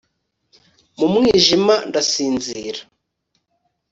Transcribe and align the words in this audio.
mu 0.97 1.07
mwijima 1.13 1.75
ndasinzira 1.89 2.81